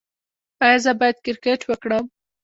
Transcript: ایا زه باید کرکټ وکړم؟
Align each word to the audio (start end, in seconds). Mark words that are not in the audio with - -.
ایا 0.65 0.77
زه 0.83 0.91
باید 0.99 1.17
کرکټ 1.25 1.61
وکړم؟ 1.65 2.05